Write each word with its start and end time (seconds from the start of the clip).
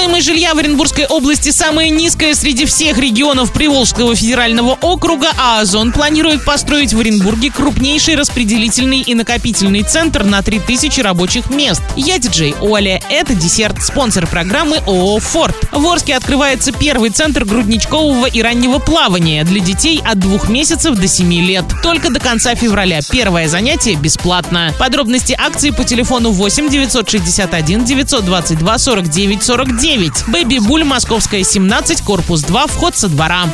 Стоимость 0.00 0.26
жилья 0.28 0.54
в 0.54 0.58
Оренбургской 0.58 1.04
области 1.04 1.50
самая 1.50 1.90
низкая 1.90 2.34
среди 2.34 2.64
всех 2.64 2.96
регионов 2.96 3.52
Приволжского 3.52 4.16
федерального 4.16 4.72
округа, 4.80 5.28
а 5.36 5.60
Озон 5.60 5.92
планирует 5.92 6.42
построить 6.42 6.94
в 6.94 7.00
Оренбурге 7.00 7.50
крупнейший 7.50 8.14
распределительный 8.14 9.02
и 9.02 9.14
накопительный 9.14 9.82
центр 9.82 10.24
на 10.24 10.40
3000 10.40 11.00
рабочих 11.02 11.50
мест. 11.50 11.82
Я 11.96 12.18
диджей 12.18 12.54
Оля. 12.62 13.02
Это 13.10 13.34
десерт, 13.34 13.82
спонсор 13.82 14.26
программы 14.26 14.78
ООО 14.86 15.20
«Форд». 15.20 15.54
В 15.70 15.86
Орске 15.86 16.16
открывается 16.16 16.72
первый 16.72 17.10
центр 17.10 17.44
грудничкового 17.44 18.24
и 18.24 18.40
раннего 18.40 18.78
плавания 18.78 19.44
для 19.44 19.60
детей 19.60 20.02
от 20.02 20.18
двух 20.18 20.48
месяцев 20.48 20.96
до 20.96 21.08
7 21.08 21.30
лет. 21.42 21.66
Только 21.82 22.10
до 22.10 22.20
конца 22.20 22.54
февраля. 22.54 23.00
Первое 23.10 23.48
занятие 23.48 23.96
бесплатно. 23.96 24.74
Подробности 24.78 25.36
акции 25.38 25.70
по 25.70 25.84
телефону 25.84 26.30
8 26.30 26.70
961 26.70 27.84
922 27.84 28.78
49 28.78 29.42
49. 29.42 29.89
Бэби 30.28 30.58
Буль, 30.58 30.84
Московская, 30.84 31.42
17, 31.42 32.02
корпус 32.02 32.42
2, 32.42 32.66
вход 32.68 32.96
со 32.96 33.08
двора. 33.08 33.46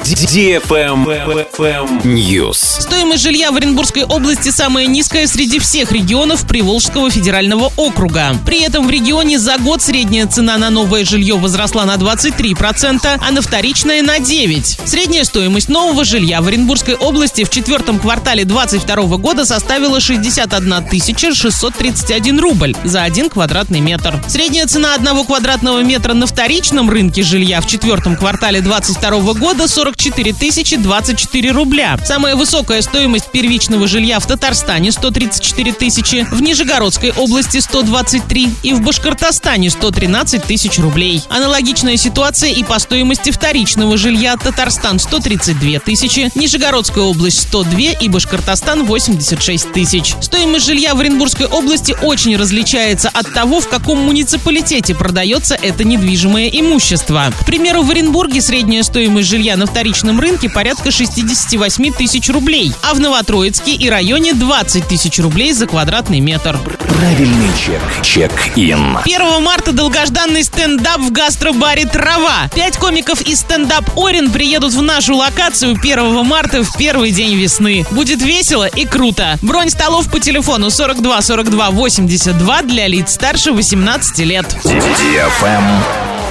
News. 2.05 2.57
Стоимость 2.81 3.23
жилья 3.23 3.51
в 3.51 3.57
Оренбургской 3.57 4.05
области 4.05 4.51
самая 4.51 4.87
низкая 4.87 5.27
среди 5.29 5.59
всех 5.59 5.93
регионов 5.93 6.47
Приволжского 6.47 7.11
федерального 7.11 7.73
округа. 7.77 8.37
При 8.45 8.61
этом 8.61 8.87
в 8.87 8.91
регионе 8.91 9.39
за 9.39 9.57
год 9.57 9.81
средняя 9.81 10.27
цена 10.27 10.59
на 10.59 10.69
новое 10.69 11.07
жилье 11.07 11.37
возросла 11.37 11.87
на 11.87 11.95
23%, 11.95 13.19
а 13.19 13.31
на 13.33 13.41
вторичное 13.41 14.03
на 14.03 14.19
9%. 14.19 14.87
Средняя 14.87 15.25
стоимость 15.25 15.71
нового 15.71 16.05
жилья 16.05 16.43
в 16.43 16.49
Оренбургской 16.49 16.97
области 16.97 17.45
в 17.45 17.51
четвертом 17.51 17.99
квартале 17.99 18.45
2022 18.45 19.17
года 19.17 19.47
составила 19.47 20.01
61 20.01 21.35
631 21.35 22.41
рубль 22.41 22.77
за 22.85 23.05
один 23.05 23.31
квадратный 23.31 23.81
метр. 23.81 24.23
Средняя 24.29 24.67
цена 24.67 24.95
одного 24.95 25.25
квадратного 25.25 25.83
метра 25.83 26.13
на 26.13 26.26
вторичном 26.27 26.91
рынке 26.91 27.23
жилья 27.23 27.61
в 27.61 27.67
четвертом 27.67 28.17
квартале 28.17 28.61
2022 28.61 29.35
года 29.35 29.69
44 29.69 30.35
024 30.79 31.51
рубля. 31.53 31.99
Самая 32.05 32.37
высокая 32.37 32.83
стоимость 32.83 33.31
первичного 33.31 33.87
жилья 33.87 34.19
в 34.19 34.27
Татарстане 34.27 34.93
134 34.93 35.73
тысячи, 35.73 36.27
в 36.31 36.43
Нижегородской 36.43 37.13
области 37.13 37.59
123 37.59 38.51
и 38.63 38.73
в 38.73 38.83
Башкортостане 38.83 39.71
113 39.71 40.43
тысяч 40.43 40.79
рублей. 40.79 41.23
Аналогичная 41.29 41.97
ситуация 41.97 42.51
и 42.51 42.63
по 42.63 42.79
стоимости 42.79 43.31
вторичного 43.31 43.97
жилья 43.97 44.37
Татарстан 44.37 44.99
132 44.99 45.79
тысячи, 45.81 46.31
Нижегородская 46.35 47.05
область 47.05 47.43
102 47.43 47.79
и 48.01 48.09
Башкортостан 48.09 48.85
86 48.85 49.73
тысяч. 49.73 50.15
Стоимость 50.21 50.67
жилья 50.67 50.95
в 50.95 51.01
Оренбургской 51.01 51.47
области 51.47 51.97
очень 52.03 52.37
различается 52.37 53.09
от 53.09 53.33
того, 53.33 53.61
в 53.61 53.69
каком 53.69 53.99
муниципалитете 54.01 54.95
продается 54.95 55.55
это 55.55 55.85
недвижимое 56.17 56.49
имущество. 56.49 57.31
К 57.39 57.45
примеру, 57.45 57.83
в 57.83 57.91
Оренбурге 57.91 58.41
средняя 58.41 58.83
стоимость 58.83 59.29
жилья 59.29 59.57
на 59.57 59.67
вторичном 59.67 60.19
рынке 60.19 60.49
порядка 60.49 60.91
68 60.91 61.93
тысяч 61.93 62.31
рублей, 62.31 62.73
а 62.83 62.95
в 62.95 63.01
Новотроицке 63.01 63.73
и 63.73 63.91
районе 63.91 64.33
20 64.33 64.89
тысяч 64.89 65.19
рублей 65.19 65.53
за 65.53 65.67
квадратный 65.67 66.21
метр. 66.21 66.59
Правильный 66.89 67.51
чек. 67.59 67.83
Чек-ин. 68.03 68.99
1 69.05 69.43
марта 69.43 69.73
долгожданный 69.73 70.43
стендап 70.43 71.01
в 71.01 71.13
гастробаре 71.13 71.85
«Трава». 71.85 72.49
Пять 72.55 72.79
комиков 72.79 73.21
из 73.21 73.41
стендап 73.41 73.85
«Орен» 73.97 74.31
приедут 74.31 74.73
в 74.73 74.81
нашу 74.81 75.17
локацию 75.17 75.77
1 75.79 76.25
марта 76.25 76.65
в 76.65 76.77
первый 76.79 77.11
день 77.11 77.35
весны. 77.35 77.85
Будет 77.91 78.23
весело 78.23 78.67
и 78.67 78.87
круто. 78.87 79.39
Бронь 79.43 79.69
столов 79.69 80.11
по 80.11 80.19
телефону 80.19 80.71
42 80.71 81.21
42 81.21 81.71
82 81.73 82.63
для 82.63 82.87
лиц 82.87 83.13
старше 83.13 83.53
18 83.53 84.19
лет. 84.21 84.47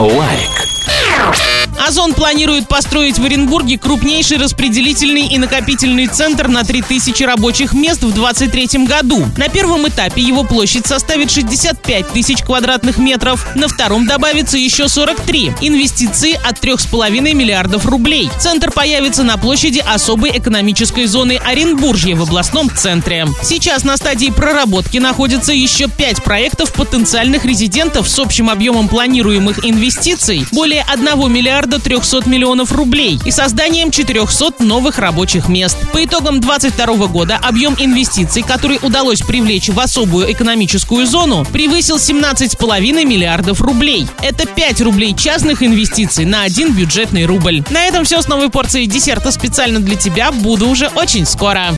Лайк. 0.01 1.64
Озон 1.88 2.16
планирует 2.16 2.68
построить 2.68 3.20
в 3.20 3.26
Оренбурге 3.26 3.78
крупнейший 3.78 4.40
распределительный 4.40 5.28
и 5.28 5.38
накопительный 5.38 6.08
центр 6.08 6.48
на 6.48 6.64
3000 6.64 7.22
рабочих 7.22 7.74
мест 7.74 8.02
в 8.02 8.12
2023 8.12 8.86
году. 8.86 9.24
На 9.38 9.50
первом 9.50 9.88
этапе 9.88 10.20
его 10.20 10.44
площадь 10.44 10.88
составит 10.88 11.30
65 11.30 12.10
тысяч 12.10 12.42
квадратных 12.42 12.98
метров, 12.98 13.46
на 13.54 13.68
втором 13.68 14.08
добавится 14.08 14.58
еще 14.58 14.88
43. 14.88 15.52
Инвестиции 15.62 16.34
от 16.34 16.58
3,5 16.58 17.34
миллиардов 17.36 17.86
рублей. 17.86 18.32
Центр 18.40 18.72
появится 18.72 19.22
на 19.22 19.38
площади 19.38 19.84
особой 19.88 20.36
экономической 20.36 21.06
зоны 21.06 21.40
Оренбуржье 21.46 22.16
в 22.16 22.24
областном 22.24 22.72
центре. 22.76 23.28
Сейчас 23.44 23.84
на 23.84 23.96
стадии 23.98 24.32
проработки 24.32 24.98
находится 24.98 25.54
еще 25.54 25.88
5 25.88 26.24
проектов 26.24 26.74
потенциальных 26.74 27.46
резидентов 27.46 28.10
с 28.10 28.18
общим 28.18 28.50
объемом 28.50 28.88
планируемых 28.88 29.64
инвестиций 29.64 30.48
более 30.52 30.82
1 30.82 31.32
миллиарда 31.32 31.75
миллиарда 31.76 31.80
300 31.80 32.30
миллионов 32.30 32.72
рублей 32.72 33.20
и 33.26 33.32
созданием 33.32 33.92
400 33.92 34.64
новых 34.64 35.00
рабочих 35.00 35.48
мест. 35.48 35.78
По 35.92 36.04
итогам 36.04 36.40
2022 36.40 37.08
года 37.08 37.40
объем 37.42 37.76
инвестиций, 37.78 38.44
который 38.44 38.80
удалось 38.82 39.22
привлечь 39.22 39.70
в 39.70 39.80
особую 39.80 40.32
экономическую 40.32 41.06
зону, 41.06 41.46
превысил 41.52 41.98
17,5 41.98 43.06
миллиардов 43.06 43.62
рублей. 43.62 44.08
Это 44.22 44.48
5 44.48 44.82
рублей 44.82 45.16
частных 45.16 45.64
инвестиций 45.64 46.26
на 46.26 46.44
один 46.44 46.74
бюджетный 46.74 47.26
рубль. 47.26 47.64
На 47.70 47.86
этом 47.86 48.06
все 48.06 48.22
с 48.22 48.28
новой 48.28 48.50
порцией 48.50 48.88
десерта 48.88 49.32
специально 49.32 49.80
для 49.80 49.96
тебя. 49.96 50.32
Буду 50.32 50.68
уже 50.68 50.88
очень 50.96 51.26
скоро. 51.26 51.74